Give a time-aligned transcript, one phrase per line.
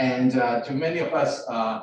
[0.00, 1.82] And uh, to many of us, uh,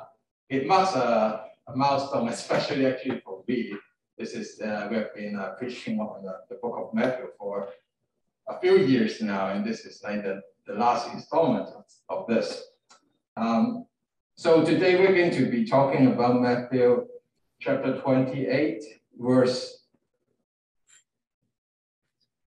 [0.49, 3.77] it marks a, a, milestone, especially actually for me.
[4.17, 7.69] This is, uh, we have been uh, preaching on the, the, book of Matthew for
[8.47, 12.63] a few years now, and this is like the, the last installment of, of this.
[13.35, 13.85] Um,
[14.33, 17.05] so today we're going to be talking about Matthew
[17.59, 18.83] chapter 28,
[19.19, 19.83] verse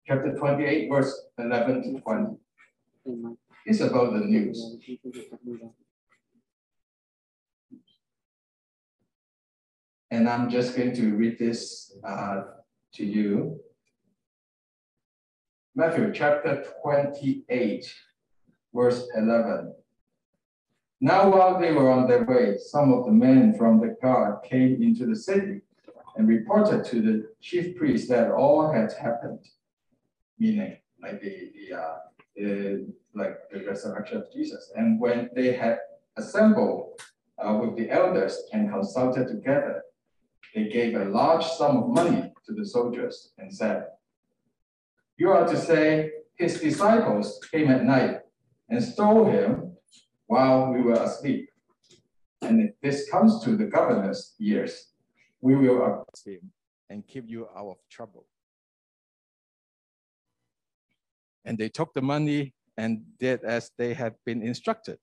[0.07, 3.37] chapter 28, verse 11 to 20.
[3.69, 4.77] It's about the news.
[10.09, 12.43] And I'm just going to read this uh,
[12.93, 13.59] to you.
[15.75, 17.93] Matthew chapter 28,
[18.73, 19.75] verse 11.
[21.01, 24.81] Now, while they were on their way, some of the men from the guard came
[24.81, 25.59] into the city
[26.15, 29.45] and reported to the chief priest that all had happened,
[30.39, 31.97] meaning like the, the, uh,
[32.37, 32.87] the
[33.17, 34.71] like the resurrection of Jesus.
[34.75, 35.79] And when they had
[36.17, 37.01] assembled
[37.37, 39.83] uh, with the elders and consulted together,
[40.55, 43.87] they gave a large sum of money to the soldiers and said,
[45.17, 48.19] You are to say, his disciples came at night
[48.69, 49.75] and stole him
[50.27, 51.49] while we were asleep.
[52.41, 54.91] And if this comes to the governor's ears,
[55.41, 56.51] we will arrest him
[56.89, 58.25] and keep you out of trouble.
[61.43, 64.99] And they took the money and did as they had been instructed.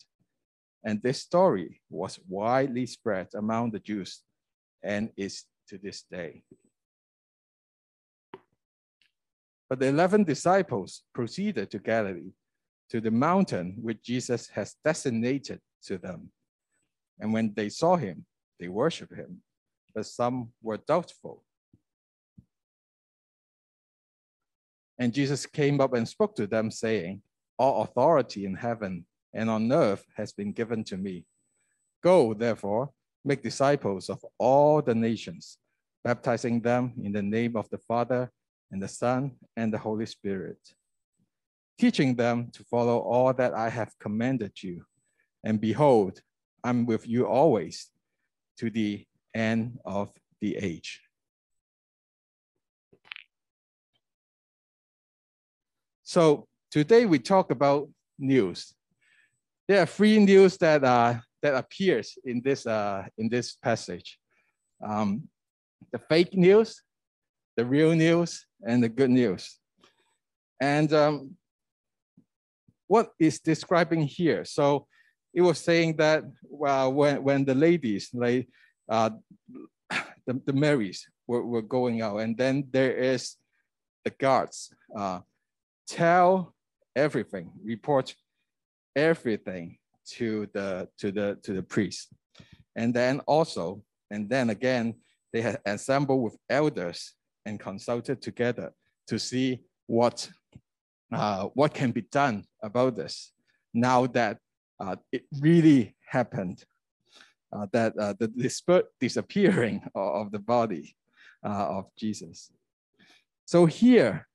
[0.85, 4.23] And this story was widely spread among the Jews
[4.83, 6.43] and is to this day.
[9.69, 12.33] But the 11 disciples proceeded to Galilee,
[12.91, 16.31] to the mountain which Jesus has designated to them.
[17.19, 18.27] And when they saw him,
[18.61, 19.43] they worshiped him,
[19.95, 21.43] but some were doubtful.
[24.99, 27.23] And Jesus came up and spoke to them, saying,
[27.59, 31.25] All authority in heaven and on earth has been given to me.
[32.03, 32.91] Go, therefore,
[33.25, 35.59] make disciples of all the nations,
[36.03, 38.31] baptizing them in the name of the Father
[38.71, 40.59] and the Son and the Holy Spirit,
[41.79, 44.85] teaching them to follow all that I have commanded you.
[45.45, 46.21] And behold,
[46.63, 47.91] I'm with you always
[48.59, 50.11] to the end of
[50.41, 51.01] the age.
[56.03, 58.75] So today we talk about news.
[59.69, 64.19] There are three news that uh, that appears in this uh, in this passage.
[64.85, 65.29] Um,
[65.93, 66.83] the fake news,
[67.57, 69.61] the real news, and the good news.
[70.61, 71.37] And um,
[72.89, 74.45] what is describing here?
[74.45, 74.89] So
[75.33, 78.49] it was saying that well, when, when the ladies, like
[78.89, 79.11] uh,
[80.27, 83.37] the, the Marys were, were going out, and then there is
[84.05, 85.21] the guards, uh,
[85.87, 86.55] tell
[86.97, 88.15] everything, report
[88.97, 92.09] everything to the to the to the priest.
[92.77, 94.95] And then also, and then again,
[95.33, 97.15] they had assembled with elders
[97.47, 98.73] and consulted together
[99.09, 100.29] to see what
[101.13, 103.33] uh, what can be done about this
[103.73, 104.39] now that
[104.81, 106.65] uh, it really happened
[107.53, 108.29] uh, that uh, the
[109.01, 110.97] disappearing of the body
[111.45, 112.51] uh, of Jesus.
[113.45, 114.27] So here,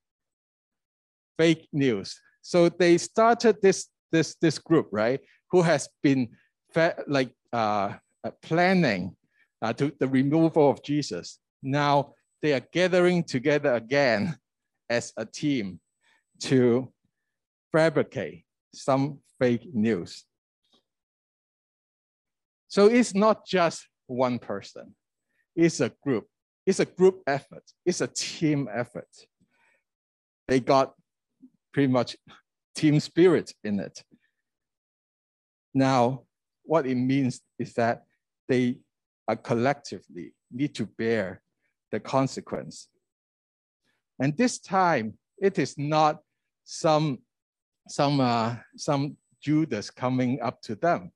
[1.36, 2.20] fake news.
[2.42, 5.20] So they started this this this group, right,
[5.50, 6.28] who has been
[7.06, 9.16] like uh, uh, planning
[9.62, 11.38] uh, to the removal of Jesus.
[11.62, 14.36] Now they are gathering together again
[14.88, 15.80] as a team
[16.40, 16.92] to
[17.72, 20.24] fabricate some fake news.
[22.68, 24.94] So it's not just one person,
[25.56, 26.26] it's a group.
[26.66, 29.08] It's a group effort, it's a team effort.
[30.46, 30.94] They got
[31.72, 32.16] pretty much
[32.74, 34.02] team spirit in it.
[35.74, 36.22] Now,
[36.64, 38.04] what it means is that
[38.48, 38.78] they
[39.28, 41.42] are collectively need to bear
[41.92, 42.88] the consequence.
[44.18, 46.20] And this time, it is not
[46.64, 47.18] some,
[47.88, 51.12] some, uh, some Judas coming up to them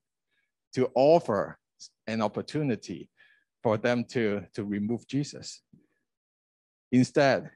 [0.73, 1.57] to offer
[2.07, 3.09] an opportunity
[3.61, 5.61] for them to, to remove Jesus.
[6.91, 7.49] Instead,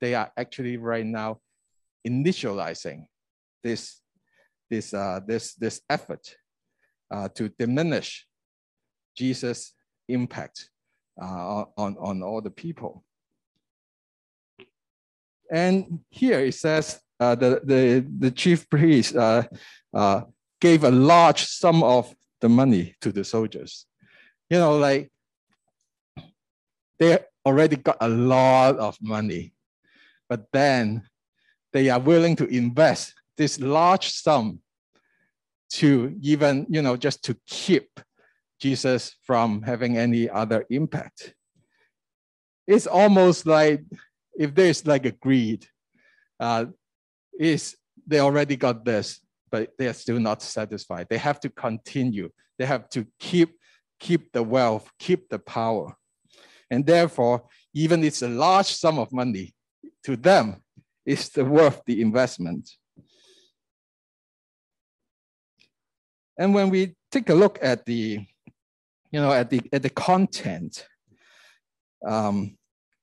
[0.00, 1.40] they are actually right now
[2.06, 3.06] initializing
[3.62, 4.00] this,
[4.70, 6.36] this, uh, this, this effort
[7.10, 8.26] uh, to diminish
[9.16, 9.72] Jesus'
[10.08, 10.70] impact
[11.20, 13.04] uh, on, on all the people.
[15.50, 19.44] And here it says uh, the, the, the chief priest uh,
[19.92, 20.22] uh,
[20.60, 23.86] gave a large sum of the money to the soldiers.
[24.50, 25.10] You know, like
[26.98, 29.52] they already got a lot of money,
[30.28, 31.02] but then
[31.74, 34.60] they are willing to invest this large sum
[35.70, 38.00] to even, you know, just to keep
[38.60, 41.34] Jesus from having any other impact.
[42.66, 43.82] It's almost like
[44.38, 45.66] if there's like a greed,
[46.38, 46.66] uh,
[47.38, 49.20] is they already got this,
[49.50, 51.08] but they are still not satisfied.
[51.10, 52.30] They have to continue.
[52.58, 53.58] They have to keep
[53.98, 55.96] keep the wealth, keep the power.
[56.70, 57.44] And therefore,
[57.74, 59.54] even it's a large sum of money,
[60.04, 60.63] to them,
[61.04, 62.70] it's the worth the investment.
[66.38, 68.26] And when we take a look at the,
[69.10, 70.86] you know, at the at the content,
[72.06, 72.56] um,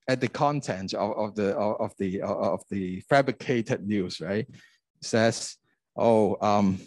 [0.07, 4.47] at the content of, of the of the of the fabricated news, right?
[4.47, 5.55] It says,
[5.95, 6.79] oh, um,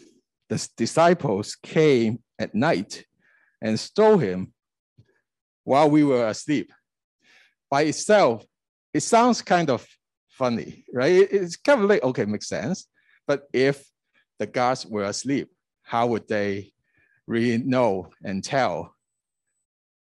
[0.49, 3.07] the disciples came at night
[3.63, 4.53] and stole him
[5.65, 6.71] while we were asleep.
[7.71, 8.45] By itself,
[8.93, 9.87] it sounds kind of
[10.35, 11.27] funny, right?
[11.31, 12.87] It's kind of like, okay, makes sense.
[13.27, 13.85] But if
[14.39, 15.51] the guards were asleep,
[15.83, 16.73] how would they
[17.27, 18.95] really know and tell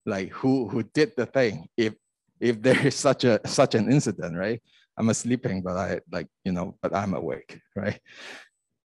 [0.06, 1.94] like who who did the thing if
[2.40, 4.60] if there is such a such an incident, right?
[4.96, 7.98] I'm sleeping, but I like, you know, but I'm awake, right?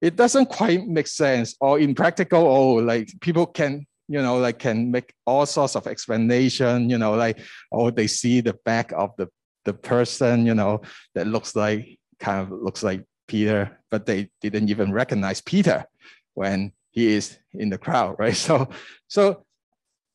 [0.01, 4.91] It doesn't quite make sense or impractical, or like people can you know, like can
[4.91, 7.39] make all sorts of explanation, you know, like,
[7.71, 9.29] oh, they see the back of the,
[9.65, 10.81] the person, you know,
[11.15, 15.85] that looks like, kind of looks like Peter, but they didn't even recognize Peter
[16.33, 18.35] when he is in the crowd, right?
[18.35, 18.69] So,
[19.07, 19.45] so,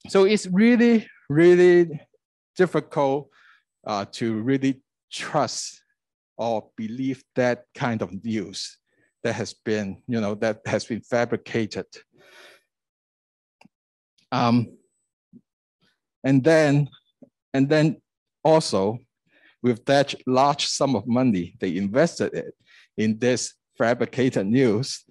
[0.09, 2.01] so it's really, really
[2.57, 3.29] difficult
[3.87, 5.83] uh, to really trust
[6.37, 8.79] or believe that kind of news
[9.23, 11.87] that has been, you know, that has been fabricated
[14.33, 14.77] um,
[16.25, 16.89] and then,
[17.55, 18.03] and then
[18.45, 18.99] also
[19.63, 22.55] with that large sum of money, they invested it
[22.97, 25.05] in this fabricated news.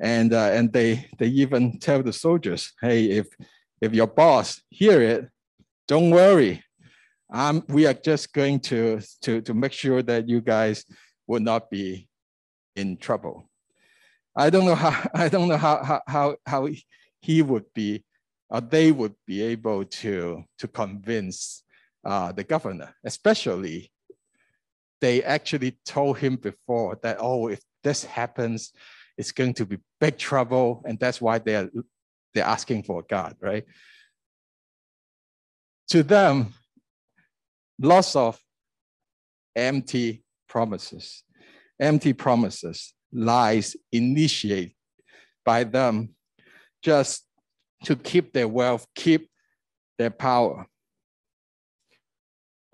[0.00, 3.28] And, uh, and they, they even tell the soldiers, hey, if,
[3.80, 5.28] if your boss hear it,
[5.86, 6.62] don't worry.
[7.32, 10.84] Um, we are just going to, to, to make sure that you guys
[11.26, 12.08] will not be
[12.76, 13.48] in trouble.
[14.36, 16.68] I don't know how I don't know how how how
[17.20, 18.04] he would be
[18.54, 21.63] uh, they would be able to, to convince
[22.04, 23.90] uh, the governor, especially
[25.00, 28.72] they actually told him before that, oh, if this happens,
[29.18, 30.82] it's going to be big trouble.
[30.86, 31.68] And that's why they're,
[32.32, 33.64] they're asking for God, right?
[35.88, 36.54] To them,
[37.78, 38.38] lots of
[39.54, 41.22] empty promises,
[41.78, 44.72] empty promises, lies initiated
[45.44, 46.14] by them
[46.82, 47.26] just
[47.84, 49.28] to keep their wealth, keep
[49.98, 50.66] their power.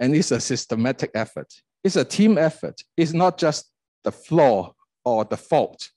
[0.00, 1.52] And it's a systematic effort.
[1.84, 2.82] It's a team effort.
[2.96, 3.70] It's not just
[4.02, 4.74] the flaw
[5.04, 5.90] or the fault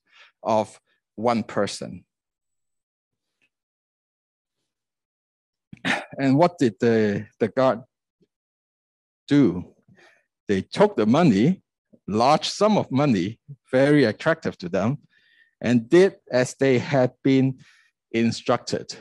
[0.44, 0.80] of
[1.16, 2.06] one person.
[6.20, 7.82] And what did the, the guard
[9.28, 9.74] do?
[10.48, 11.64] They took the money,
[12.08, 13.40] large sum of money,
[13.72, 15.00] very attractive to them,
[15.62, 17.60] and did as they had been
[18.12, 18.94] instructed.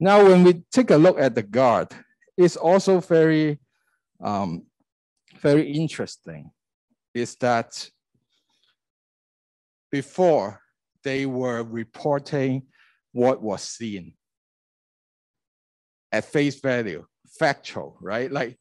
[0.00, 1.88] Now, when we take a look at the guard,
[2.36, 3.60] it's also very,
[4.22, 4.66] um,
[5.40, 6.50] very interesting
[7.14, 7.88] is that
[9.90, 10.60] before
[11.04, 12.62] they were reporting
[13.12, 14.14] what was seen
[16.12, 17.04] at face value,
[17.38, 18.30] factual, right?
[18.30, 18.58] Like,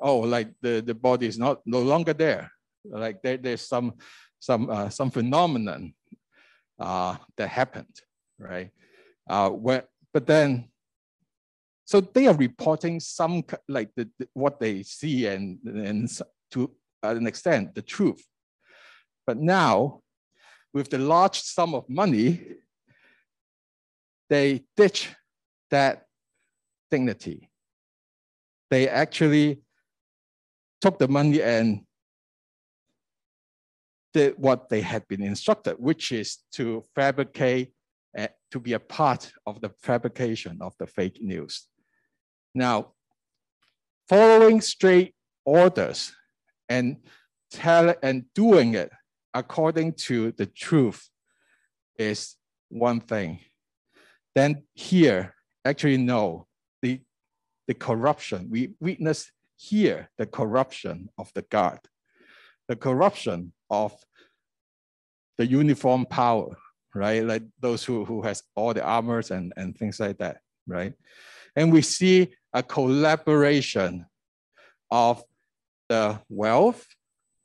[0.00, 2.50] oh, like the, the body is not no longer there.
[2.84, 3.94] Like there, there's some
[4.40, 5.94] some uh, some phenomenon
[6.78, 7.96] uh, that happened,
[8.38, 8.70] right?
[9.28, 9.84] Uh, where,
[10.14, 10.68] but then,
[11.88, 16.06] so they are reporting some like the, the, what they see and, and
[16.50, 16.70] to
[17.02, 18.22] an extent the truth.
[19.26, 20.02] But now,
[20.74, 22.42] with the large sum of money,
[24.28, 25.08] they ditch
[25.70, 26.04] that
[26.90, 27.48] dignity.
[28.70, 29.62] They actually
[30.82, 31.86] took the money and
[34.12, 37.72] did what they had been instructed, which is to fabricate
[38.14, 41.66] eh, to be a part of the fabrication of the fake news.
[42.58, 42.94] Now,
[44.08, 46.12] following straight orders
[46.68, 46.96] and
[47.52, 48.90] tell and doing it
[49.32, 51.08] according to the truth
[52.00, 52.34] is
[52.68, 53.38] one thing.
[54.34, 56.48] Then here, actually no,
[56.82, 57.00] the,
[57.68, 61.78] the corruption, we witness here the corruption of the guard,
[62.66, 63.94] the corruption of
[65.36, 66.56] the uniform power,
[66.92, 67.22] right?
[67.24, 70.94] Like those who, who has all the armors and, and things like that, right?
[71.54, 74.06] And we see a collaboration
[74.90, 75.22] of
[75.88, 76.86] the wealth,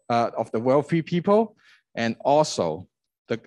[0.09, 1.55] uh, of the wealthy people,
[1.95, 2.87] and also
[3.27, 3.39] the,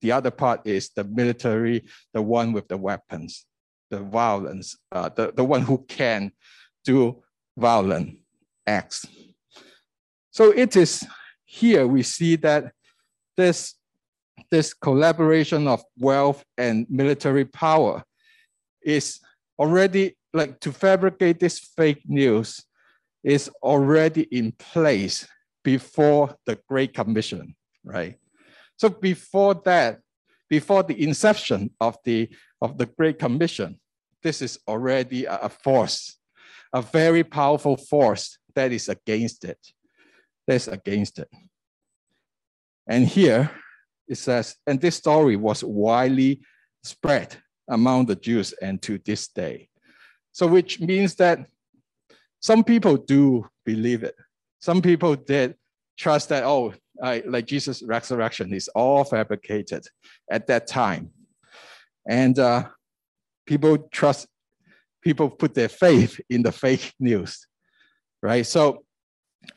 [0.00, 3.46] the other part is the military, the one with the weapons,
[3.90, 6.32] the violence, uh, the, the one who can
[6.84, 7.22] do
[7.56, 8.18] violent
[8.66, 9.06] acts.
[10.30, 11.04] So it is
[11.44, 12.72] here we see that
[13.36, 13.74] this,
[14.50, 18.02] this collaboration of wealth and military power
[18.82, 19.20] is
[19.58, 22.64] already like to fabricate this fake news
[23.22, 25.26] is already in place
[25.62, 28.16] before the Great Commission, right?
[28.76, 30.00] So before that,
[30.48, 32.28] before the inception of the,
[32.60, 33.78] of the Great Commission,
[34.22, 36.18] this is already a force,
[36.72, 39.58] a very powerful force that is against it.
[40.46, 41.28] That's against it.
[42.86, 43.50] And here
[44.08, 46.42] it says, and this story was widely
[46.82, 47.36] spread
[47.68, 49.68] among the Jews and to this day.
[50.32, 51.46] So which means that
[52.40, 54.16] some people do believe it.
[54.60, 55.56] Some people did
[55.96, 59.86] trust that, oh, I, like Jesus' resurrection is all fabricated
[60.30, 61.10] at that time.
[62.08, 62.64] And uh,
[63.46, 64.26] people trust,
[65.02, 67.46] people put their faith in the fake news,
[68.22, 68.46] right?
[68.46, 68.84] So,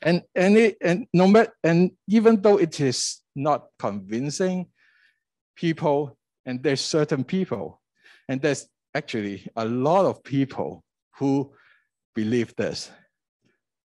[0.01, 4.67] and and it, and no matter, and even though it is not convincing,
[5.55, 7.81] people and there's certain people,
[8.27, 10.83] and there's actually a lot of people
[11.17, 11.51] who
[12.15, 12.89] believe this,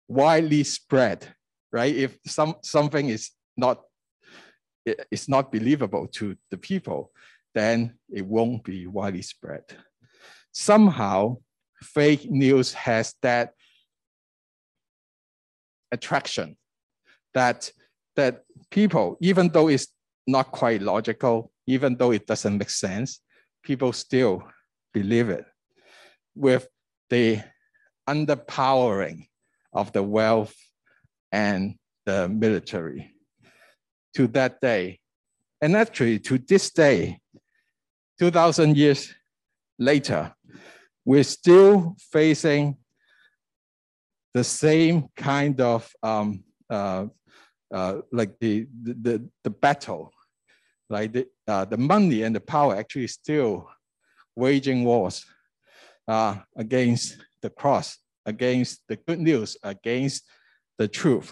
[0.08, 1.28] widely spread,
[1.72, 1.94] right?
[1.94, 3.82] If some something is not
[4.86, 7.12] it's not believable to the people,
[7.54, 9.63] then it won't be widely spread.
[10.51, 11.38] Somehow,
[11.82, 13.54] fake news has that
[15.92, 16.56] attraction
[17.34, 17.72] that
[18.16, 19.88] that people, even though it's
[20.28, 23.22] not quite logical, even though it doesn't make sense,
[23.63, 24.44] people still
[24.93, 25.46] believe it
[26.36, 26.67] with
[27.10, 27.41] the
[28.08, 29.27] underpowering
[29.74, 30.55] of the wealth
[31.31, 33.13] and the military
[34.15, 35.00] to that day.
[35.62, 37.19] And actually, to this day,
[38.19, 39.13] 2,000 years
[39.77, 40.34] later,
[41.05, 42.77] we're still facing
[44.34, 47.05] the same kind of um, uh,
[47.74, 50.12] uh, like the, the, the battle,
[50.89, 53.69] like the, uh, the money and the power actually still
[54.39, 55.25] waging wars
[56.08, 60.24] uh, against the cross, against the good news, against
[60.77, 61.31] the truth.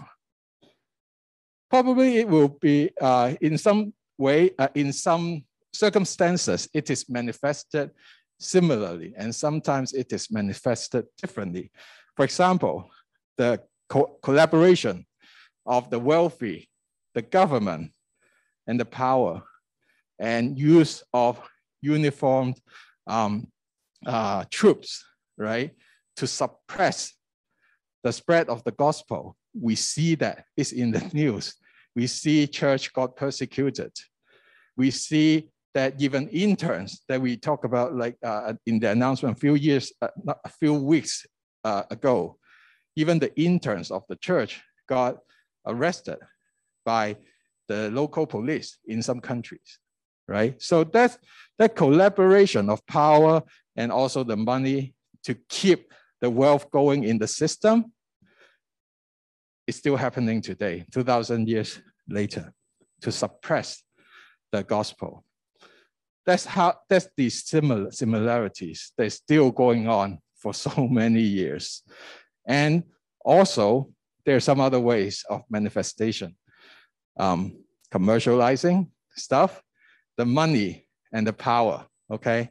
[1.69, 7.91] Probably it will be uh, in some way, uh, in some circumstances, it is manifested
[8.39, 11.71] similarly, and sometimes it is manifested differently.
[12.15, 12.89] For example,
[13.37, 15.05] the co collaboration
[15.65, 16.69] of the wealthy,
[17.13, 17.91] the government,
[18.67, 19.43] and the power,
[20.19, 21.39] and use of
[21.81, 22.59] uniformed
[23.07, 23.47] um,
[24.05, 25.03] uh, troops,
[25.37, 25.71] right,
[26.17, 27.13] to suppress
[28.03, 31.55] the spread of the gospel we see that it's in the news.
[31.95, 33.91] We see church got persecuted.
[34.75, 39.39] We see that even interns that we talk about, like uh, in the announcement a
[39.39, 40.09] few years, uh,
[40.43, 41.25] a few weeks
[41.63, 42.37] uh, ago,
[42.95, 45.17] even the interns of the church got
[45.65, 46.17] arrested
[46.85, 47.17] by
[47.67, 49.79] the local police in some countries,
[50.27, 50.61] right?
[50.61, 51.17] So that's
[51.57, 53.41] that collaboration of power
[53.75, 54.93] and also the money
[55.23, 57.91] to keep the wealth going in the system
[59.67, 62.53] is still happening today, 2,000 years later,
[63.01, 63.83] to suppress
[64.51, 65.25] the gospel.
[66.25, 71.83] That's how, that's the similar similarities that's still going on for so many years.
[72.47, 72.83] And
[73.23, 73.89] also,
[74.25, 76.35] there are some other ways of manifestation.
[77.19, 79.61] Um, commercializing stuff,
[80.17, 82.49] the money and the power, okay?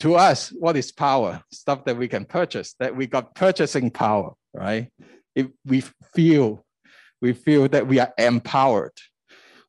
[0.00, 1.42] To us, what is power?
[1.52, 4.88] Stuff that we can purchase, that we got purchasing power, right?
[5.34, 5.82] if we
[6.14, 6.64] feel
[7.20, 8.92] we feel that we are empowered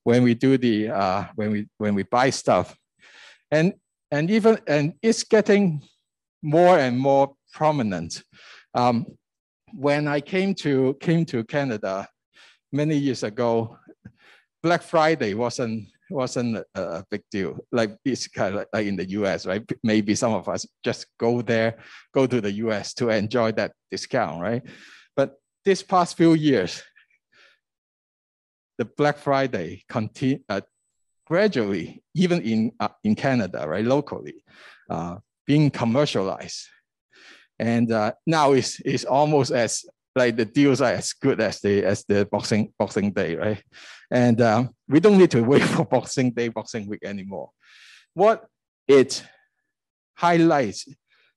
[0.03, 2.75] when we do the uh, when we when we buy stuff
[3.51, 3.73] and
[4.11, 5.81] and even and it's getting
[6.41, 8.23] more and more prominent
[8.73, 9.05] um,
[9.73, 12.07] when i came to came to canada
[12.71, 13.77] many years ago
[14.61, 17.57] black friday wasn't wasn't a, big deal.
[17.71, 19.63] Like it's kind of like in the us right?
[19.83, 21.77] Maybe some of us just go there
[22.13, 24.61] go to the us to enjoy that discount right?
[25.15, 26.81] But this past few years,
[28.77, 30.61] the Black Friday continue, uh,
[31.25, 34.43] gradually, even in, uh, in Canada, right, locally,
[34.89, 36.67] uh, being commercialized.
[37.59, 41.83] And uh, now it's, it's almost as like the deals are as good as the
[41.83, 43.63] as the boxing boxing day, right?
[44.11, 47.49] And um, we don't need to wait for boxing day, boxing week anymore.
[48.13, 48.45] What
[48.87, 49.23] it
[50.15, 50.87] highlights,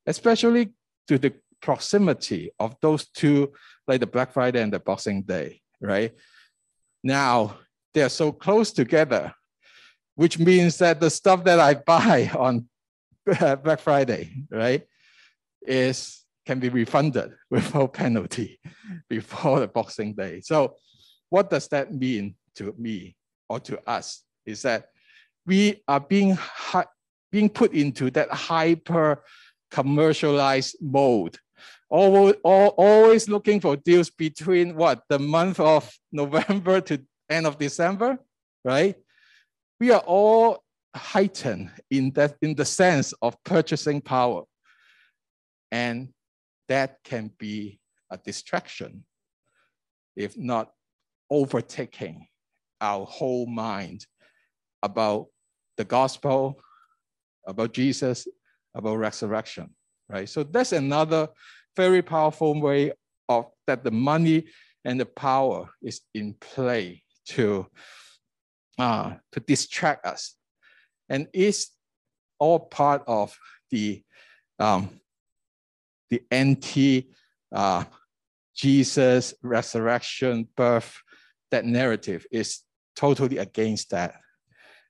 [0.07, 0.73] especially
[1.09, 3.53] to the proximity of those two
[3.89, 6.13] like the Black Friday and the Boxing Day, right?
[7.03, 7.59] Now
[7.95, 9.33] they are so close together
[10.17, 12.69] which means that the stuff that I buy on
[13.25, 14.83] Black Friday, right,
[15.63, 18.61] is can be refunded without penalty
[19.09, 20.41] before the Boxing Day.
[20.41, 20.77] So,
[21.29, 23.17] what does that mean to me
[23.49, 24.23] or to us?
[24.47, 24.91] Is that
[25.45, 26.39] we are being
[27.33, 29.23] being put into that hyper
[29.71, 31.37] commercialized mode.
[31.89, 38.19] Always, always looking for deals between what the month of November to end of December,
[38.65, 38.97] right?
[39.81, 40.63] We are all
[40.95, 44.45] heightened in that in the sense of purchasing power,
[45.71, 46.09] and
[46.69, 47.81] that can be
[48.11, 49.05] a distraction,
[50.17, 50.73] if not
[51.31, 52.27] overtaking
[52.81, 54.07] our whole mind
[54.83, 55.27] about
[55.77, 56.61] the gospel,
[57.47, 58.27] about Jesus,
[58.75, 59.71] about resurrection,
[60.09, 60.29] right?
[60.29, 61.29] So that's another
[61.77, 62.93] very powerful way
[63.29, 64.47] of that the money
[64.85, 67.67] and the power is in play to
[68.79, 70.37] uh, to distract us,
[71.09, 71.73] and it's
[72.39, 73.37] all part of
[73.71, 74.03] the
[74.59, 75.01] um,
[76.11, 77.09] the anti
[77.53, 77.85] uh,
[78.55, 81.01] Jesus resurrection birth
[81.51, 82.61] that narrative is
[82.95, 84.15] totally against that,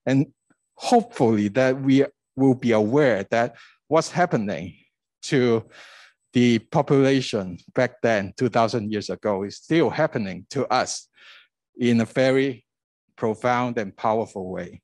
[0.04, 0.26] and
[0.74, 2.04] hopefully that we
[2.36, 3.56] will be aware that
[3.88, 4.74] what's happening
[5.22, 5.64] to
[6.32, 11.08] the population back then, 2,000 years ago, is still happening to us
[11.78, 12.64] in a very
[13.16, 14.82] profound and powerful way.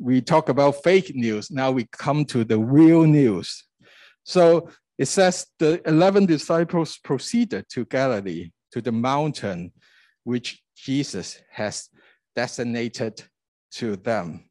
[0.00, 1.50] We talk about fake news.
[1.50, 3.64] Now we come to the real news.
[4.24, 9.72] So it says the 11 disciples proceeded to Galilee, to the mountain
[10.24, 11.90] which Jesus has
[12.34, 13.22] designated
[13.72, 14.48] to them.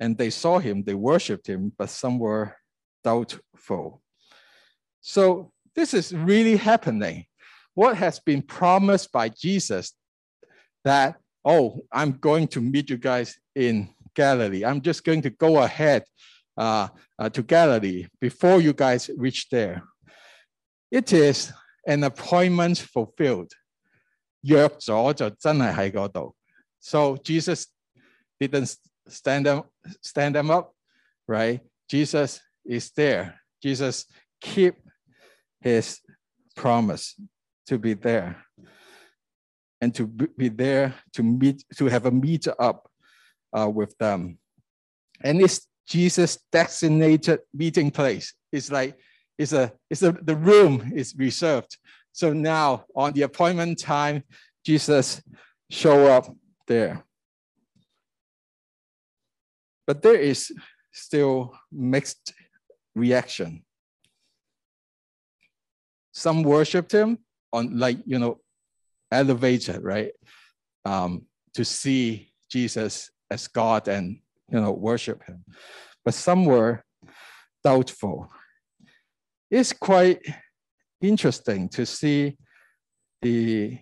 [0.00, 2.56] And they saw him, they worshiped him, but some were
[3.04, 4.02] doubtful.
[5.00, 7.26] So this is really happening.
[7.74, 9.92] What has been promised by Jesus
[10.84, 14.63] that, oh, I'm going to meet you guys in Galilee.
[14.63, 16.03] I'm just going to go ahead
[16.57, 16.87] uh,
[17.19, 19.83] uh, to Galilee before you guys reach there.
[20.91, 21.51] It is
[21.85, 23.51] an appointment fulfilled.
[24.41, 26.35] 约咗就真系喺嗰度。
[26.79, 27.67] So Jesus
[28.39, 28.75] didn't
[29.07, 29.63] stand them,
[30.01, 30.73] stand them up,
[31.27, 31.61] right?
[31.87, 33.39] Jesus is there.
[33.61, 34.05] Jesus
[34.39, 34.75] keep
[35.61, 35.99] his
[36.55, 37.15] promise
[37.65, 38.45] to be there
[39.81, 42.87] and to be there to meet, to have a meet up
[43.52, 44.38] uh, with them.
[45.22, 48.34] And it's Jesus designated meeting place.
[48.52, 48.96] It's like,
[49.38, 51.76] it's a, it's a, the room is reserved.
[52.12, 54.24] So now on the appointment time,
[54.64, 55.22] Jesus
[55.70, 56.26] show up
[56.66, 57.04] there.
[59.86, 60.52] But there is
[60.92, 62.32] still mixed
[62.94, 63.64] reaction.
[66.12, 67.18] Some worshiped him
[67.52, 68.40] on like, you know,
[69.10, 70.12] elevated, right?
[70.84, 75.44] Um, to see Jesus as God and, you know, worship him.
[76.04, 76.82] But some were
[77.62, 78.30] doubtful.
[79.50, 80.20] It's quite
[81.00, 82.36] interesting to see
[83.22, 83.78] the,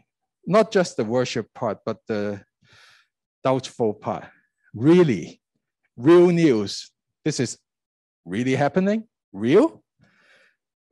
[0.47, 2.43] not just the worship part, but the
[3.45, 4.25] doubtful part.
[4.75, 5.41] Really,
[5.97, 6.91] real news.
[7.25, 7.59] This is
[8.25, 9.05] really happening?
[9.33, 9.83] Real?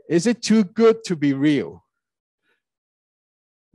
[0.08, 1.84] Is it too good to be real?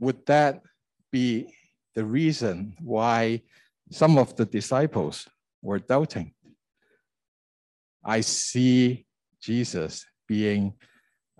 [0.00, 0.62] Would that
[1.10, 1.54] be
[1.94, 3.42] the reason why
[3.92, 5.28] some of the disciples
[5.62, 6.34] were doubting?
[8.04, 9.06] I see
[9.40, 10.74] Jesus being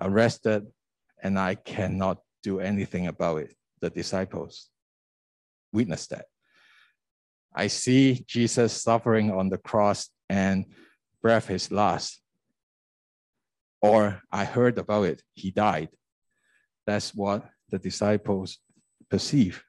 [0.00, 0.66] arrested
[1.22, 3.54] and I cannot do anything about it.
[3.80, 4.68] The disciples
[5.72, 6.26] witnessed that.
[7.54, 10.66] I see Jesus suffering on the cross and
[11.20, 12.22] breath his last
[13.82, 15.88] or I heard about it, he died.
[16.86, 18.58] That's what the disciples
[19.10, 19.62] perceive.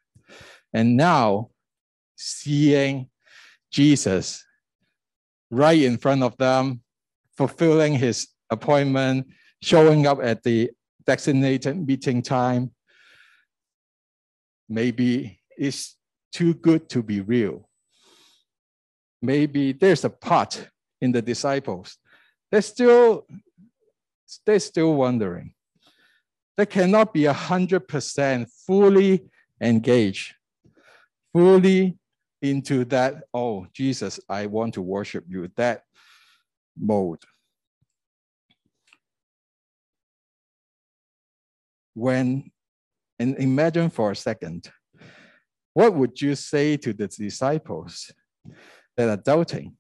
[0.71, 1.49] And now,
[2.15, 3.10] seeing
[3.71, 4.45] Jesus
[5.49, 6.82] right in front of them,
[7.38, 9.28] fulfilling his appointment,
[9.62, 10.71] showing up at the
[11.06, 12.71] designated meeting time,
[14.69, 15.97] maybe it's
[16.32, 17.69] too good to be real.
[19.21, 20.67] Maybe there's a part
[21.02, 21.97] in the disciples.
[22.52, 23.26] They're still
[24.45, 25.54] they're still wondering.
[26.58, 29.26] They cannot be 100% fully
[29.62, 30.36] engaged,
[31.34, 31.97] fully
[32.43, 35.84] into that, oh, Jesus, I want to worship you, that
[36.77, 37.19] mode.
[41.93, 42.51] When,
[43.17, 44.69] and imagine for a second,
[45.73, 48.12] what would you say to the disciples
[48.97, 49.77] that are doubting?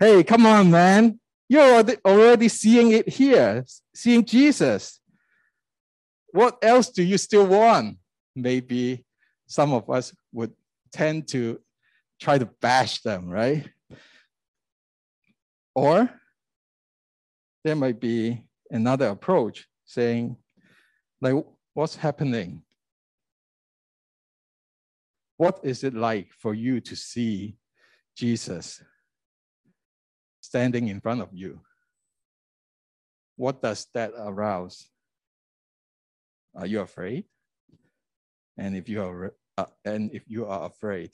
[0.00, 1.20] Hey, come on, man.
[1.48, 5.00] You're already seeing it here, seeing Jesus.
[6.32, 7.98] what else do you still want?
[8.36, 9.04] Maybe
[9.46, 10.52] some of us would
[10.92, 11.60] tend to
[12.20, 13.68] try to bash them, right?
[15.74, 16.10] Or
[17.64, 20.36] there might be another approach saying,
[21.20, 21.34] like,
[21.74, 22.62] what's happening?
[25.36, 27.56] What is it like for you to see
[28.16, 28.82] Jesus
[30.40, 31.60] standing in front of you?
[33.36, 34.88] What does that arouse?
[36.56, 37.24] Are you afraid?
[38.56, 41.10] And if you are uh, and if you are afraid,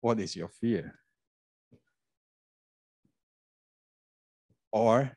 [0.00, 0.94] what is your fear?
[4.70, 5.10] Or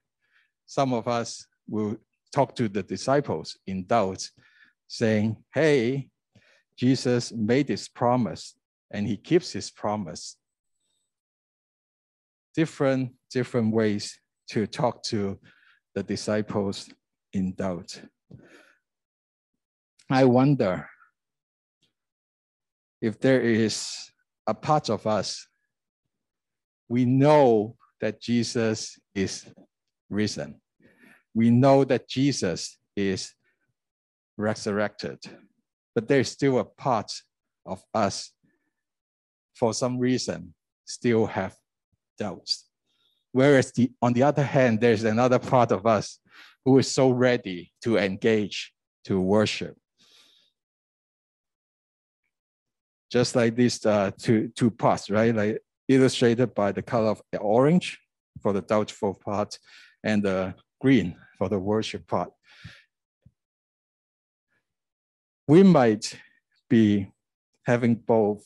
[0.65, 1.97] some of us will
[2.33, 4.27] talk to the disciples in doubt,
[4.87, 6.09] saying, Hey,
[6.75, 8.55] Jesus made this promise
[8.89, 10.35] and he keeps his promise.
[12.55, 15.37] Different, different ways to talk to
[15.93, 16.89] the disciples
[17.33, 18.01] in doubt.
[20.09, 20.87] I wonder
[23.01, 24.11] if there is
[24.45, 25.47] a part of us,
[26.89, 29.45] we know that Jesus is
[30.09, 30.61] risen.
[31.33, 33.33] We know that Jesus is
[34.37, 35.19] resurrected,
[35.93, 37.11] but there's still a part
[37.65, 38.31] of us,
[39.55, 40.53] for some reason,
[40.85, 41.55] still have
[42.17, 42.65] doubts.
[43.31, 46.19] Whereas the, on the other hand, there's another part of us
[46.65, 48.73] who is so ready to engage,
[49.05, 49.77] to worship.
[53.11, 55.33] Just like these uh, two, two parts, right?
[55.33, 57.99] Like illustrated by the color of orange
[58.41, 59.57] for the doubtful part
[60.03, 62.31] and the green for the worship part.
[65.47, 66.19] We might
[66.69, 67.11] be
[67.65, 68.45] having both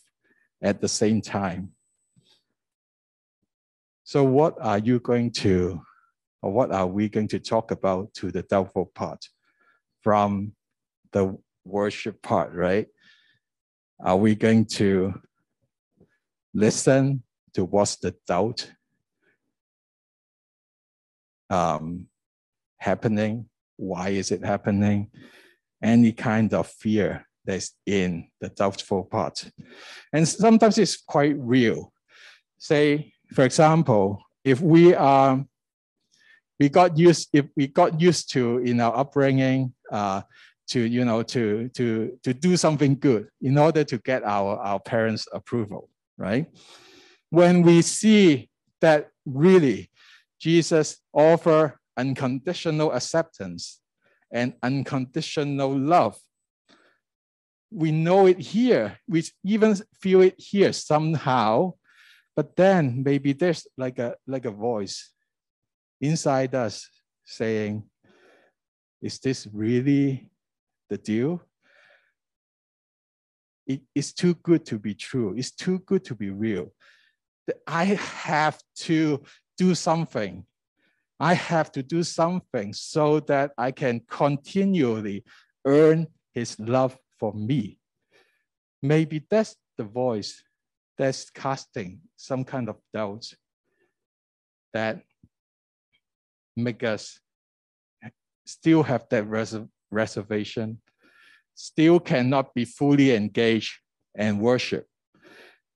[0.62, 1.72] at the same time.
[4.04, 5.82] So what are you going to,
[6.42, 9.26] or what are we going to talk about to the doubtful part
[10.02, 10.54] from
[11.12, 12.88] the worship part, right?
[14.04, 15.14] Are we going to
[16.56, 17.22] listen
[17.54, 18.72] to what's the doubt
[21.52, 22.08] um,
[22.78, 23.46] happening?
[23.78, 25.12] Why is it happening?
[25.84, 29.52] Any kind of fear that's in the doubtful part.
[30.12, 31.94] And sometimes it's quite real.
[32.58, 35.46] Say, for example, if we are
[36.60, 40.22] we got used if we got used to in our upbringing uh,
[40.72, 44.80] to you know to to to do something good in order to get our our
[44.80, 46.46] parents approval right?
[47.30, 48.50] When we see
[48.82, 49.90] that really
[50.40, 53.80] jesus offer unconditional acceptance
[54.32, 56.18] and unconditional love
[57.70, 61.72] we know it here we even feel it here somehow
[62.36, 65.12] but then maybe there's like a like a voice
[66.02, 66.90] inside us
[67.24, 67.84] saying
[69.02, 70.31] is this really
[70.92, 71.42] the deal
[73.72, 75.34] it is too good to be true.
[75.38, 76.74] It's too good to be real.
[77.68, 79.24] I have to
[79.58, 80.46] do something.
[81.20, 85.24] I have to do something so that i can continually
[85.66, 87.78] earn his love for me.
[88.82, 90.44] Maybe that's the voice
[90.98, 93.36] that's casting some kind of doubts
[94.74, 95.02] that
[96.56, 97.20] make us
[98.46, 99.28] still have that
[99.92, 100.82] reservation,
[101.56, 103.74] still cannot be fully engaged
[104.16, 104.88] and worship.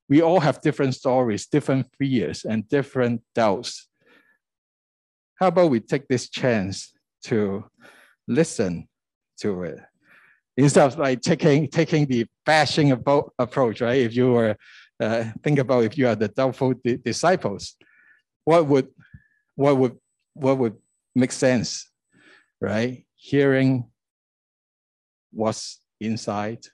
[0.08, 3.88] We all have different stories, different fears, and different doubts.
[5.39, 6.93] How about we take this chance
[7.25, 7.65] to
[8.28, 8.88] listen
[9.41, 9.80] to it
[10.58, 14.01] instead of like taking taking the bashing approach, right?
[14.01, 14.56] If you were
[14.99, 17.75] uh, think about if you are the doubtful di disciples,
[18.45, 18.88] what would
[19.56, 19.97] what would
[20.34, 20.78] what would
[21.15, 21.89] make sense,
[22.62, 23.06] right?
[23.15, 23.89] Hearing
[25.35, 26.65] what's inside,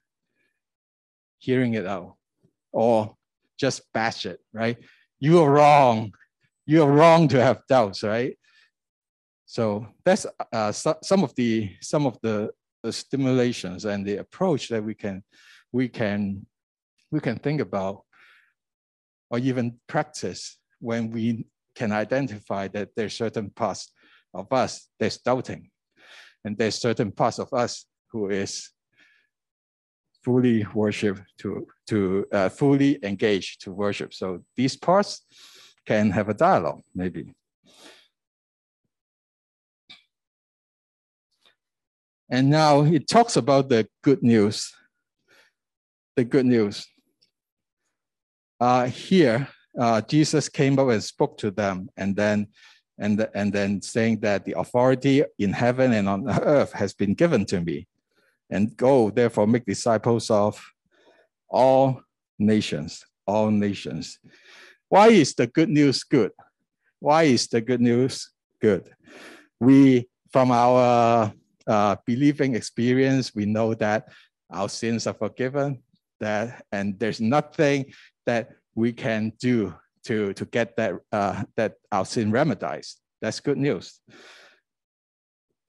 [1.39, 2.15] hearing it out,
[2.71, 3.15] or
[3.59, 4.77] just bash it, right?
[5.19, 6.13] You are wrong.
[6.65, 8.37] You are wrong to have doubts, right?
[9.45, 12.51] So that's uh, so, some of the some of the
[12.83, 15.23] the stimulations and the approach that we can
[15.71, 16.45] we can
[17.11, 18.03] we can think about
[19.29, 21.45] or even practice when we
[21.75, 23.91] can identify that there's certain parts
[24.33, 25.69] of us that's doubting
[26.45, 28.69] and there's certain parts of us who is
[30.23, 35.25] fully worship to to uh, fully engage to worship so these parts
[35.85, 37.33] can have a dialogue maybe
[42.31, 44.73] And now it talks about the good news.
[46.15, 46.87] The good news.
[48.57, 52.47] Uh, here, uh, Jesus came up and spoke to them, and then
[52.97, 57.45] and, and then saying that the authority in heaven and on earth has been given
[57.47, 57.87] to me.
[58.51, 60.61] And go, therefore, make disciples of
[61.49, 62.01] all
[62.37, 64.19] nations, all nations.
[64.89, 66.31] Why is the good news good?
[66.99, 68.29] Why is the good news
[68.61, 68.91] good?
[69.59, 71.33] We, from our
[71.65, 74.09] uh, believing experience, we know that
[74.49, 75.81] our sins are forgiven,
[76.19, 77.93] that and there's nothing
[78.25, 82.85] that we can do to, to get that, uh, that our sin remedied.
[83.21, 83.99] That's good news.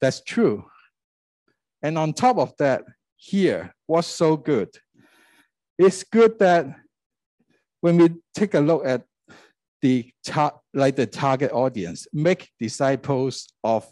[0.01, 0.65] That's true.
[1.83, 2.83] And on top of that,
[3.17, 4.69] here, what's so good?
[5.77, 6.67] It's good that
[7.81, 9.03] when we take a look at
[9.81, 10.09] the
[10.73, 13.85] like the target audience, make disciples of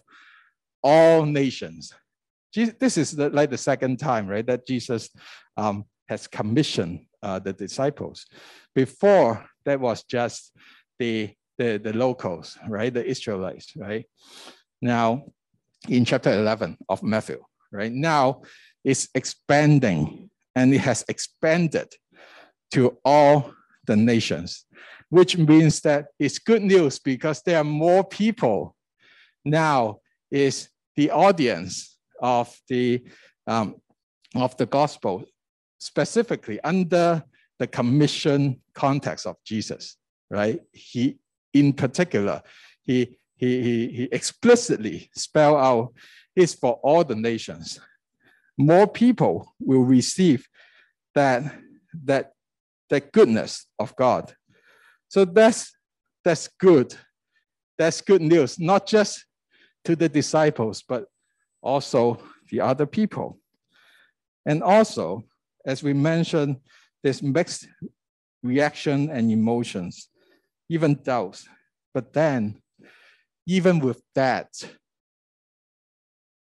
[0.81, 1.93] all nations.
[2.55, 5.09] This is the, like the second time, right, that Jesus
[5.57, 8.25] um, has commissioned uh, the disciples.
[8.73, 10.51] Before, that was just
[10.99, 14.05] the, the, the locals, right, the Israelites, right?
[14.81, 15.25] Now,
[15.87, 18.41] in chapter 11 of Matthew, right, now
[18.83, 21.93] it's expanding and it has expanded
[22.71, 23.53] to all
[23.87, 24.65] the nations,
[25.09, 28.75] which means that it's good news because there are more people
[29.43, 33.03] now is the audience of the
[33.47, 33.75] um,
[34.35, 35.23] of the gospel,
[35.79, 37.23] specifically under
[37.59, 39.97] the commission context of Jesus,
[40.29, 40.59] right?
[40.71, 41.17] He,
[41.53, 42.41] in particular,
[42.83, 45.93] he he he, he explicitly spelled out
[46.35, 47.79] is for all the nations.
[48.57, 50.47] More people will receive
[51.15, 51.43] that
[52.05, 52.33] that
[52.89, 54.33] that goodness of God.
[55.07, 55.75] So that's
[56.23, 56.95] that's good.
[57.77, 59.25] That's good news, not just
[59.85, 61.05] to the disciples, but
[61.61, 63.39] also the other people.
[64.45, 65.23] And also,
[65.65, 66.57] as we mentioned,
[67.03, 67.67] there's mixed
[68.43, 70.09] reaction and emotions,
[70.69, 71.47] even doubts.
[71.93, 72.61] But then,
[73.47, 74.49] even with that,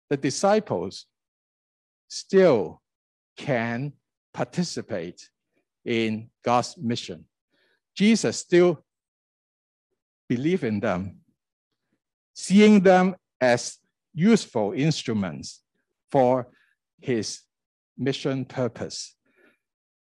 [0.10, 1.06] the disciples
[2.08, 2.82] still
[3.38, 3.94] can
[4.34, 5.30] participate
[5.86, 7.26] in God's mission.
[7.96, 8.84] Jesus still
[10.28, 11.24] believe in them
[12.34, 13.78] seeing them as
[14.14, 15.62] useful instruments
[16.12, 16.48] for
[17.00, 17.42] his
[17.98, 19.16] mission purpose.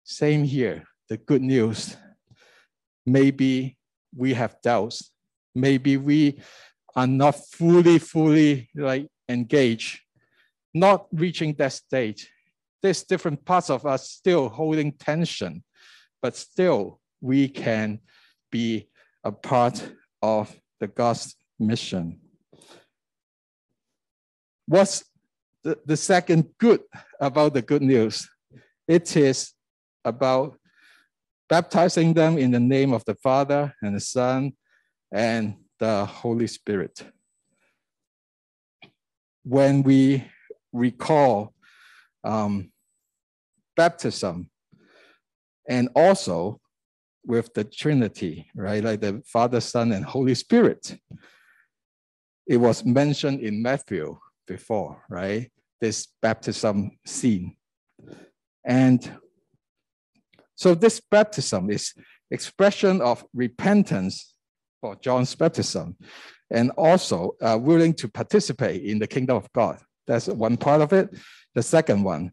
[0.04, 1.96] Same here, the good news.
[3.06, 3.76] Maybe
[4.16, 5.10] we have doubts.
[5.54, 6.40] Maybe we
[6.94, 10.00] are not fully, fully like engaged,
[10.74, 12.28] not reaching that state.
[12.82, 15.62] There's different parts of us still holding tension,
[16.22, 18.00] but still we can
[18.50, 18.88] be
[19.24, 22.20] a part of the God's mission.
[24.66, 25.04] What's
[25.62, 26.80] the, the second good
[27.20, 28.28] about the good news?
[28.88, 29.52] It is
[30.04, 30.58] about
[31.48, 34.52] baptizing them in the name of the Father and the Son
[35.12, 37.04] and the Holy Spirit.
[39.44, 40.24] When we
[40.72, 41.54] recall
[42.24, 42.70] um,
[43.76, 44.50] baptism
[45.68, 46.60] and also
[47.24, 48.82] with the Trinity, right?
[48.82, 50.98] Like the Father, Son, and Holy Spirit
[52.50, 55.52] it was mentioned in Matthew before, right?
[55.80, 57.54] This baptism scene.
[58.66, 59.00] And
[60.56, 61.94] so this baptism is
[62.28, 64.34] expression of repentance
[64.80, 65.96] for John's baptism
[66.50, 69.78] and also uh, willing to participate in the kingdom of God.
[70.06, 71.16] That's one part of it.
[71.54, 72.32] The second one,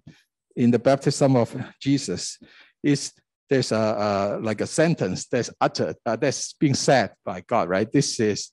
[0.55, 2.39] in the baptism of Jesus,
[2.83, 3.13] is
[3.49, 7.91] there's a, a like a sentence that's uttered, uh, that's being said by God, right?
[7.91, 8.51] This is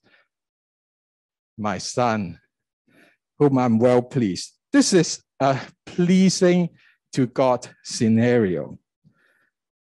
[1.57, 2.39] my son,
[3.39, 4.53] whom I'm well pleased.
[4.71, 6.69] This is a pleasing
[7.13, 8.77] to God scenario.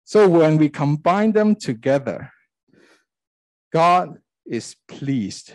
[0.03, 2.31] So when we combine them together,
[3.71, 5.53] God is pleased.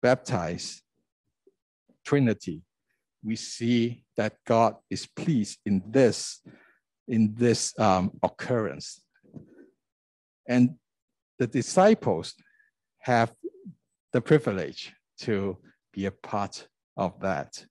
[0.00, 0.82] Baptized,
[2.04, 2.62] Trinity,
[3.24, 6.40] we see that God is pleased in this,
[7.08, 9.00] in this um, occurrence.
[10.48, 10.76] And
[11.38, 12.34] the disciples
[13.00, 13.32] have
[14.12, 15.56] the privilege to
[15.92, 17.64] be a part of that.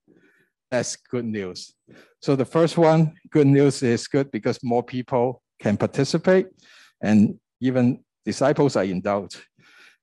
[0.71, 1.73] That's good news.
[2.21, 6.47] So the first one, good news is good because more people can participate
[7.01, 9.39] and even disciples are in doubt.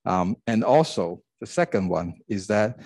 [0.05, 2.81] Um, and also the second one is that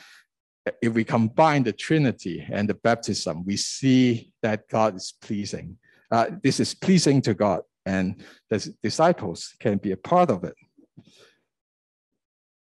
[0.80, 5.76] if we combine the Trinity and the baptism, we see that God is pleasing.
[6.11, 10.54] Uh, this is pleasing to God and the disciples can be a part of it.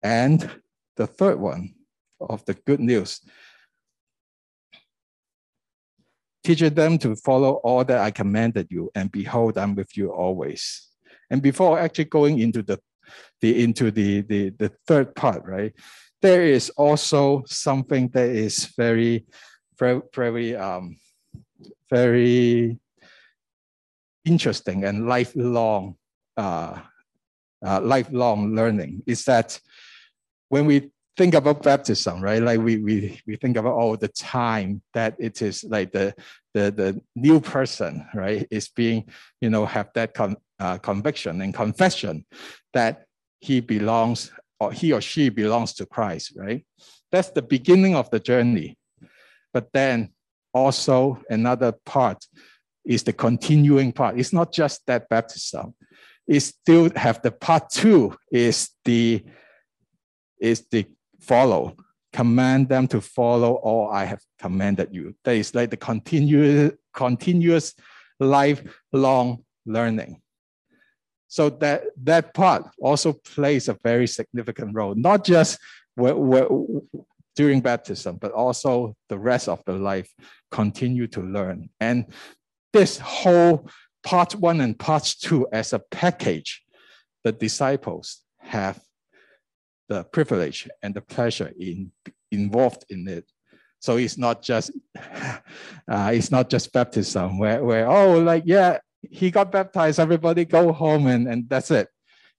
[0.02, 0.50] And
[0.96, 1.74] the third one
[2.20, 3.20] of the good news,
[6.42, 10.88] teaching them to follow all that I commanded you, and behold, I'm with you always.
[11.30, 12.78] And before actually going into the
[13.40, 15.72] the into the, the the third part, right?
[16.22, 19.26] There is also something that is very,
[19.78, 20.96] very, very, um,
[21.90, 22.78] very
[24.24, 25.96] interesting and lifelong,
[26.38, 26.80] uh,
[27.64, 29.02] uh, lifelong learning.
[29.06, 29.60] Is that
[30.48, 32.42] when we think about baptism, right?
[32.42, 36.14] Like we we we think about all the time that it is like the
[36.54, 39.08] the the new person, right, is being
[39.40, 42.24] you know have that con, uh, conviction and confession
[42.72, 43.04] that
[43.40, 46.64] he belongs or he or she belongs to Christ, right?
[47.12, 48.78] That's the beginning of the journey.
[49.52, 50.10] But then
[50.52, 52.24] also another part
[52.84, 54.18] is the continuing part.
[54.18, 55.74] It's not just that baptism.
[56.26, 59.24] It still have the part two is the
[60.40, 60.86] is the
[61.20, 61.76] follow.
[62.14, 65.14] Command them to follow all I have commanded you.
[65.24, 67.74] That is like the continuous continuous
[68.20, 70.22] lifelong learning.
[71.26, 75.58] So that, that part also plays a very significant role, not just
[75.96, 76.46] where, where,
[77.34, 80.08] during baptism, but also the rest of the life,
[80.52, 81.68] continue to learn.
[81.80, 82.06] And
[82.72, 83.68] this whole
[84.04, 86.62] part one and part two as a package,
[87.24, 88.80] the disciples have
[89.88, 91.90] the privilege and the pleasure in
[92.30, 93.30] involved in it.
[93.80, 98.78] So it's not just uh, it's not just baptism where, where oh like yeah
[99.10, 101.88] he got baptized, everybody go home and, and that's it.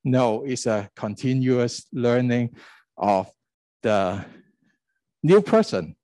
[0.04, 2.56] No, it's a continuous learning
[2.98, 3.30] of
[3.82, 4.26] the
[5.24, 5.96] new person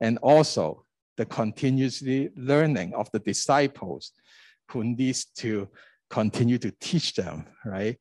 [0.00, 0.84] and also
[1.16, 4.12] the continuously learning of the disciples
[4.70, 5.68] who needs to
[6.08, 7.98] continue to teach them, right?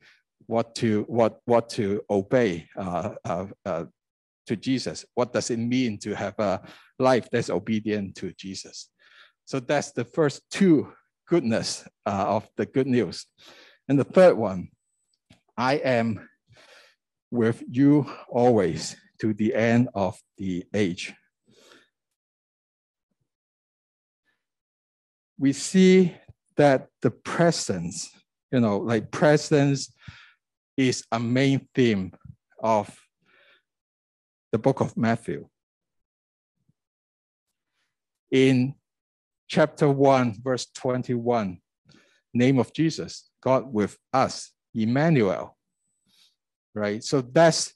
[0.49, 3.83] What to what what to obey uh, uh, uh,
[4.47, 5.05] to Jesus.
[5.13, 6.59] What does it mean to have a
[6.97, 8.89] life that's obedient to Jesus?
[9.45, 10.91] So that's the first two
[11.27, 13.27] goodness uh, of the good news.
[13.88, 14.69] And the third one,
[15.55, 16.27] I am
[17.29, 21.13] with you always to the end of the age.
[25.38, 26.15] We see
[26.57, 28.09] that the presence,
[28.51, 29.93] you know, like presence
[30.80, 32.10] is a main theme
[32.63, 32.89] of
[34.54, 35.46] the book of Matthew.
[38.32, 38.76] In
[39.50, 41.60] chapter 1, verse 21,
[42.34, 45.58] name of Jesus, God with us, Emmanuel.
[46.74, 47.04] Right?
[47.04, 47.74] So that's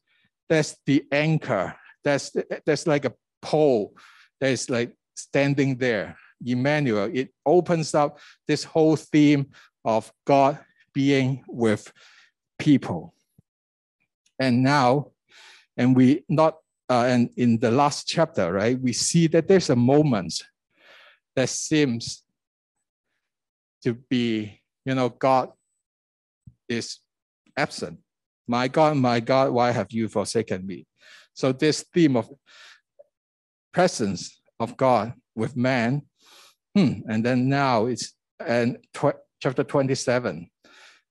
[0.47, 1.75] that's the anchor.
[2.05, 2.33] That's
[2.65, 3.97] that's like a pole
[4.39, 6.15] that is like standing there.
[6.45, 7.09] Emmanuel.
[7.13, 9.47] It opens up this whole theme
[9.83, 10.59] of God
[10.93, 11.91] being with
[12.63, 13.13] people.
[14.39, 15.11] And now,
[15.75, 16.57] and we not
[16.89, 20.33] uh, and in the last chapter, right, we see that there's a moment
[21.35, 22.23] that seems
[23.83, 25.49] to be, you know, God
[26.69, 26.99] is
[27.57, 27.99] absent.
[28.47, 30.85] My God, my God, why have you forsaken me?
[31.33, 32.29] So this theme of
[33.73, 36.03] presence of God with man,
[36.75, 38.13] hmm, and then now it's
[38.45, 40.49] and tw- chapter 27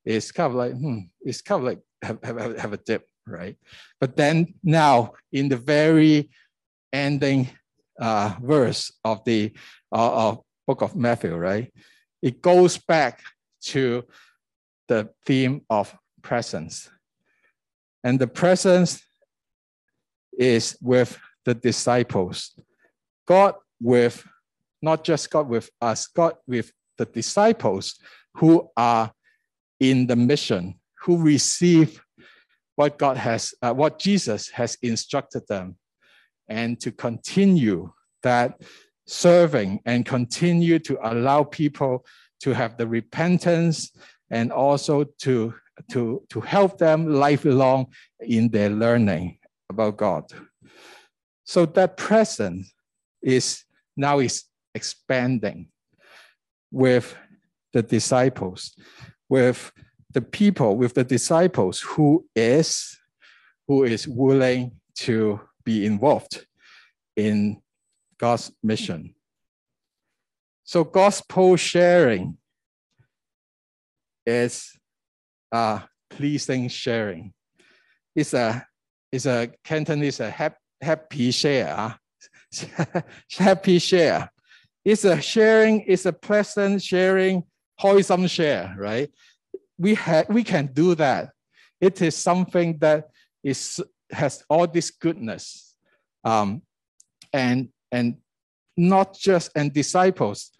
[0.04, 3.56] is kind of like, hmm, it's kind of like have, have, have a dip, right?
[4.00, 6.30] But then now in the very
[6.92, 7.48] ending
[8.00, 9.52] uh, verse of the
[9.92, 11.72] uh, of book of Matthew, right?
[12.22, 13.20] It goes back
[13.62, 14.04] to
[14.88, 16.90] the theme of presence.
[18.04, 19.02] And the presence
[20.36, 22.58] is with the disciples.
[23.26, 24.26] God with,
[24.80, 27.98] not just God with us, God with the disciples
[28.34, 29.12] who are
[29.82, 32.00] in the mission, who receive
[32.76, 35.76] what God has, uh, what Jesus has instructed them,
[36.48, 37.92] and to continue
[38.22, 38.62] that
[39.08, 42.06] serving and continue to allow people
[42.40, 43.90] to have the repentance
[44.30, 45.52] and also to,
[45.90, 47.86] to, to help them lifelong
[48.20, 49.36] in their learning
[49.68, 50.24] about God.
[51.42, 52.72] So that presence
[53.20, 53.64] is
[53.96, 54.44] now is
[54.76, 55.68] expanding
[56.70, 57.16] with
[57.72, 58.74] the disciples,
[59.32, 59.72] with
[60.10, 62.98] the people, with the disciples who is
[63.66, 66.44] who is willing to be involved
[67.16, 67.62] in
[68.18, 69.14] God's mission.
[70.64, 72.36] So gospel sharing
[74.26, 74.78] is
[75.50, 75.80] uh,
[76.10, 77.32] pleasing sharing.
[78.14, 78.66] It's a
[79.10, 81.98] it's a Cantonese a happy, happy share.
[83.38, 84.30] happy share.
[84.84, 87.44] It's a sharing, it's a pleasant sharing,
[87.78, 89.10] 開心 share, right?
[89.78, 91.30] We have we can do that.
[91.80, 93.08] It is something that
[93.42, 95.74] is has all this goodness.
[96.24, 96.62] Um,
[97.32, 98.16] and and
[98.76, 100.52] not just and disciples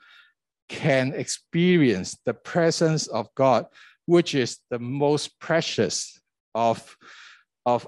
[0.68, 3.66] can experience the presence of God,
[4.06, 6.18] which is the most precious
[6.54, 6.96] of,
[7.66, 7.86] of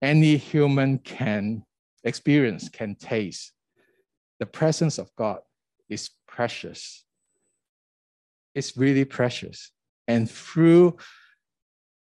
[0.00, 1.64] any human can
[2.04, 3.52] experience, can taste.
[4.40, 5.38] The presence of God
[5.88, 7.04] is precious.
[8.54, 9.70] It's really precious.
[10.08, 10.96] And through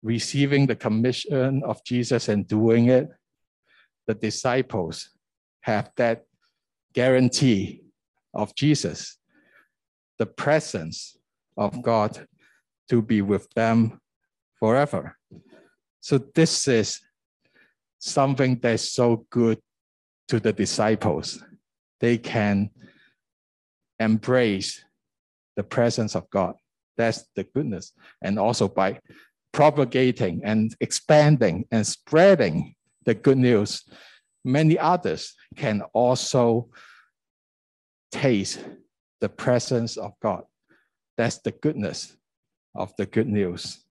[0.02, 3.08] receiving the commission of Jesus and doing it,
[4.06, 5.10] the disciples
[5.62, 6.24] have that
[6.94, 7.82] guarantee
[8.32, 9.18] of Jesus,
[10.18, 11.16] the presence
[11.56, 12.26] of God
[12.88, 14.00] to be with them
[14.60, 15.16] forever.
[16.00, 17.00] So this is
[17.98, 19.58] something that's so good
[20.28, 21.42] to the disciples.
[22.00, 22.70] They can
[23.98, 24.84] embrace
[25.56, 26.54] the presence of God.
[26.96, 27.92] That's the goodness.
[28.22, 29.00] And also by
[29.52, 33.82] propagating and expanding and spreading the good news,
[34.44, 36.68] many others can also
[38.10, 38.60] taste
[39.20, 40.44] the presence of God.
[41.16, 42.16] That's the goodness
[42.74, 43.82] of the good news.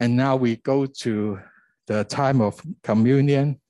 [0.00, 1.40] And now we go to
[1.86, 3.60] the time of communion.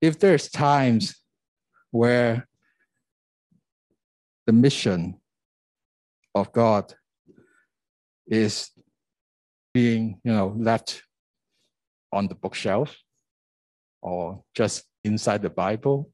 [0.00, 1.16] If there's times
[1.90, 2.46] where
[4.46, 5.20] the mission
[6.34, 6.94] of God
[8.26, 8.70] is
[9.74, 11.02] being, you know, left
[12.12, 12.96] on the bookshelf
[14.00, 16.10] or just inside the Bible,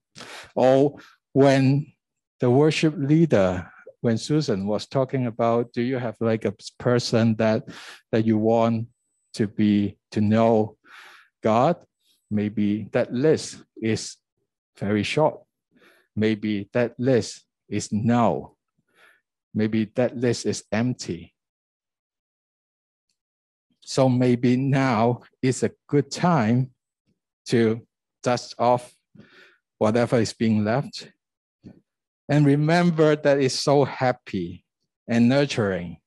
[0.54, 0.98] or
[1.32, 1.92] when
[2.40, 3.70] the worship leader,
[4.00, 7.68] when Susan was talking about, do you have like a person that
[8.12, 8.88] that you want
[9.34, 10.76] to be to know
[11.42, 11.76] God?
[12.30, 14.16] Maybe that list is
[14.78, 15.40] very short.
[16.16, 18.56] Maybe that list is no.
[19.54, 21.34] Maybe that list is empty.
[23.80, 26.70] So maybe now is a good time
[27.46, 27.86] to
[28.22, 28.94] dust off
[29.78, 31.10] whatever is being left.
[32.28, 34.64] And remember that it's so happy
[35.06, 35.98] and nurturing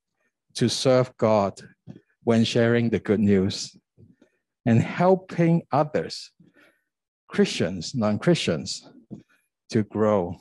[0.55, 1.61] to serve God
[2.24, 3.78] when sharing the good news
[4.68, 6.32] and helping others,
[7.30, 8.88] Christians, non Christians,
[9.70, 10.36] to grow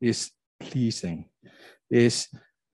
[0.00, 1.26] is pleasing,
[1.90, 2.28] is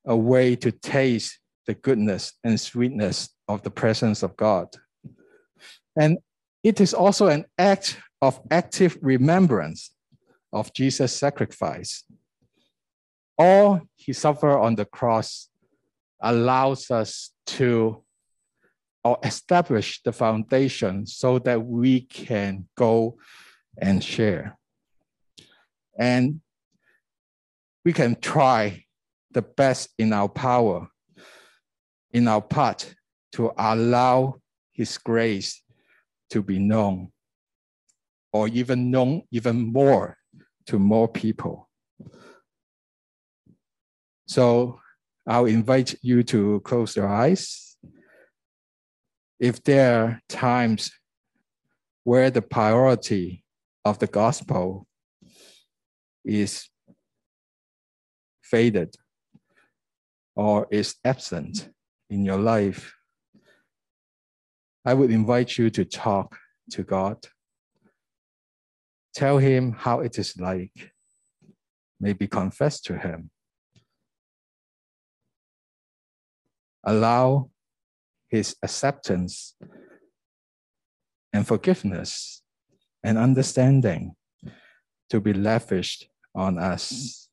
[0.06, 4.68] a way to taste the goodness and sweetness of the presence of God.
[5.96, 6.18] And
[6.62, 9.90] it is also an act of active remembrance
[10.52, 12.04] of Jesus' sacrifice.
[13.36, 15.48] All he suffered on the cross
[16.20, 18.04] allows us to
[19.02, 23.16] or establish the foundation so that we can go
[23.78, 24.58] and share.
[25.98, 26.40] And
[27.84, 28.84] we can try
[29.30, 30.88] the best in our power,
[32.12, 32.94] in our part,
[33.32, 34.36] to allow
[34.72, 35.62] His grace
[36.30, 37.10] to be known,
[38.32, 40.16] or even known even more
[40.66, 41.68] to more people.
[44.26, 44.80] So
[45.26, 47.69] I'll invite you to close your eyes.
[49.40, 50.92] If there are times
[52.04, 53.42] where the priority
[53.86, 54.86] of the gospel
[56.24, 56.68] is
[58.42, 58.94] faded
[60.36, 61.70] or is absent
[62.10, 62.94] in your life,
[64.84, 66.36] I would invite you to talk
[66.72, 67.26] to God.
[69.14, 70.92] Tell him how it is like.
[71.98, 73.30] Maybe confess to him.
[76.84, 77.50] Allow
[78.30, 79.56] his acceptance
[81.32, 82.42] and forgiveness
[83.02, 84.14] and understanding
[85.10, 87.28] to be lavished on us.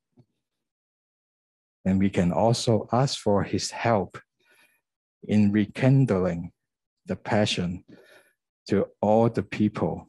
[1.86, 4.18] And we can also ask for his help
[5.28, 6.52] in rekindling
[7.06, 7.84] the passion
[8.68, 10.08] to all the people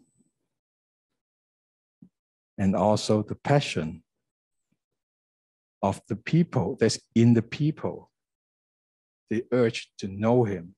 [2.56, 4.02] and also the passion
[5.82, 8.10] of the people that's in the people,
[9.30, 10.74] the urge to know him.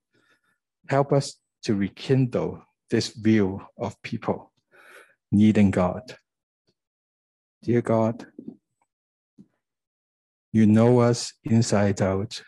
[0.91, 4.53] Help us to rekindle this view of people
[5.31, 6.03] needing God.
[7.63, 8.27] Dear God,
[10.53, 12.43] you know us inside out.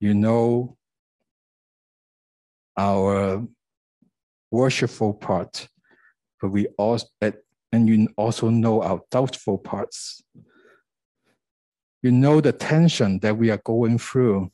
[0.00, 0.78] You know
[2.78, 3.46] our
[4.50, 5.68] worshipful part,
[6.40, 10.22] but we also and you also know our doubtful parts.
[12.02, 14.50] You know the tension that we are going through.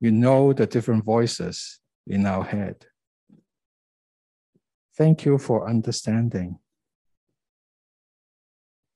[0.00, 2.86] You know the different voices in our head.
[4.96, 6.58] Thank you for understanding.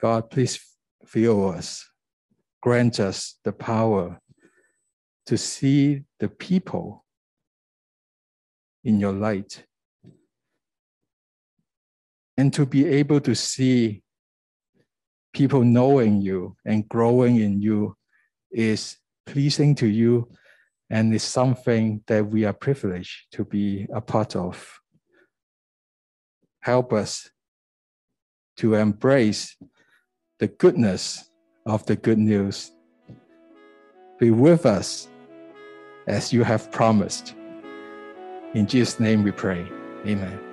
[0.00, 0.58] God, please
[1.06, 1.86] fill us,
[2.62, 4.18] grant us the power
[5.26, 7.04] to see the people
[8.82, 9.64] in your light
[12.36, 14.02] and to be able to see
[15.34, 17.94] people knowing you and growing in you
[18.50, 18.96] is
[19.26, 20.26] pleasing to you
[20.90, 24.80] and it's something that we are privileged to be a part of.
[26.60, 27.30] Help us
[28.56, 29.56] to embrace
[30.40, 31.30] the goodness
[31.64, 32.72] of the good news.
[34.18, 35.08] Be with us
[36.06, 37.34] as you have promised.
[38.54, 39.66] In Jesus' name we pray.
[40.04, 40.49] Amen.